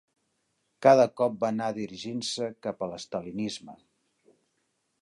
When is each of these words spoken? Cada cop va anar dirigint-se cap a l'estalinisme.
Cada 0.85 1.05
cop 1.21 1.35
va 1.43 1.51
anar 1.55 1.67
dirigint-se 1.77 2.49
cap 2.69 2.83
a 2.83 2.89
l'estalinisme. 2.95 3.79